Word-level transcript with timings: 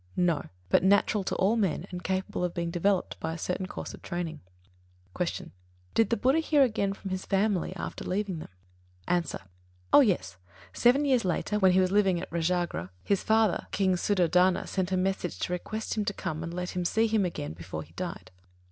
No, 0.17 0.45
but 0.69 0.81
natural 0.83 1.23
to 1.25 1.35
all 1.35 1.55
men 1.55 1.85
and 1.91 2.03
capable 2.03 2.43
of 2.43 2.55
being 2.55 2.71
developed 2.71 3.19
by 3.19 3.33
a 3.33 3.37
certain 3.37 3.67
course 3.67 3.93
of 3.93 4.01
training. 4.01 4.41
85. 5.15 5.27
Q. 5.35 5.51
Did 5.93 6.09
the 6.09 6.17
Buddha 6.17 6.39
hear 6.39 6.63
again 6.63 6.93
from 6.93 7.11
his 7.11 7.27
family 7.27 7.71
after 7.75 8.03
leaving 8.03 8.39
them? 8.39 8.49
A. 9.07 9.23
Oh 9.93 9.99
yes, 9.99 10.37
seven 10.73 11.05
years 11.05 11.23
later, 11.23 11.59
while 11.59 11.71
he 11.71 11.79
was 11.79 11.91
living 11.91 12.19
at 12.19 12.31
Rājagrha, 12.31 12.89
his 13.03 13.21
father. 13.21 13.67
King 13.69 13.93
Suddhodana, 13.95 14.65
sent 14.67 14.91
a 14.91 14.97
message 14.97 15.37
to 15.37 15.53
request 15.53 15.95
him 15.95 16.03
to 16.05 16.13
come 16.13 16.41
and 16.43 16.51
let 16.51 16.71
him 16.71 16.83
see 16.83 17.05
him 17.05 17.23
again 17.23 17.53
before 17.53 17.83
he 17.83 17.93
died. 17.93 18.31